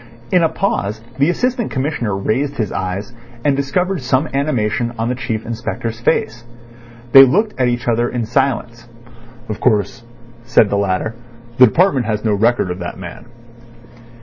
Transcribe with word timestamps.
In 0.31 0.41
a 0.41 0.49
pause 0.49 0.99
the 1.19 1.29
Assistant 1.29 1.69
Commissioner 1.69 2.17
raised 2.17 2.55
his 2.57 2.71
eyes, 2.71 3.13
and 3.45 3.55
discovered 3.55 4.01
some 4.01 4.25
animation 4.33 4.93
on 4.97 5.09
the 5.09 5.13
Chief 5.13 5.45
Inspector's 5.45 5.99
face. 5.99 6.43
They 7.11 7.23
looked 7.23 7.53
at 7.59 7.67
each 7.67 7.87
other 7.87 8.09
in 8.09 8.25
silence. 8.25 8.87
"Of 9.47 9.59
course," 9.59 10.03
said 10.43 10.71
the 10.71 10.75
latter, 10.77 11.13
"the 11.59 11.67
department 11.67 12.07
has 12.07 12.25
no 12.25 12.33
record 12.33 12.71
of 12.71 12.79
that 12.79 12.97
man." 12.97 13.27